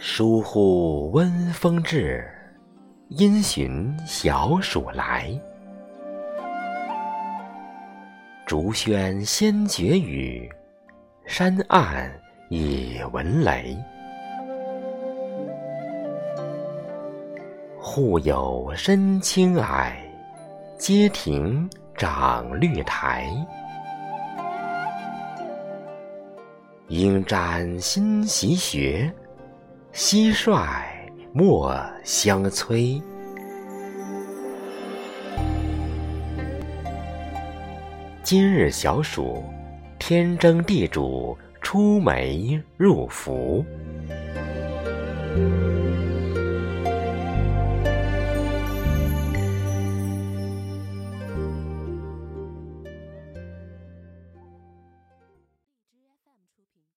[0.00, 2.24] 疏忽温风至，
[3.08, 5.28] 因循小暑来。
[8.46, 10.48] 竹喧先觉雨，
[11.26, 12.08] 山暗
[12.48, 13.76] 已闻雷。
[17.76, 19.92] 户有深青霭，
[20.78, 23.28] 阶庭长绿苔。
[26.86, 29.12] 应沾新习学，
[29.98, 30.64] 蟋蟀
[31.32, 33.02] 莫相催。
[38.22, 39.42] 今日小暑，
[39.98, 43.64] 天蒸地主出梅入伏。